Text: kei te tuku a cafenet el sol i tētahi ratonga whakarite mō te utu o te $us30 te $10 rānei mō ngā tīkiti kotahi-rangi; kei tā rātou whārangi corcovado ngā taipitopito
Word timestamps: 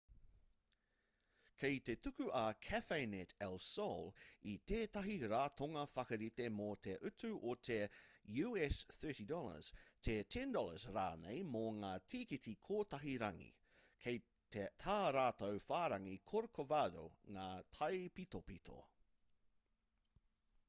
kei 1.61 1.79
te 1.87 1.93
tuku 2.05 2.25
a 2.37 2.45
cafenet 2.67 3.33
el 3.47 3.57
sol 3.65 4.07
i 4.53 4.53
tētahi 4.71 5.17
ratonga 5.33 5.83
whakarite 5.91 6.47
mō 6.61 6.69
te 6.87 6.95
utu 7.09 7.29
o 7.51 7.53
te 7.69 7.77
$us30 8.45 9.69
te 10.09 10.17
$10 10.37 10.87
rānei 10.97 11.45
mō 11.51 11.63
ngā 11.83 11.93
tīkiti 12.15 12.55
kotahi-rangi; 12.71 13.53
kei 14.07 14.19
tā 14.59 14.97
rātou 15.19 15.63
whārangi 15.69 16.19
corcovado 16.33 17.07
ngā 17.39 17.47
taipitopito 17.79 18.83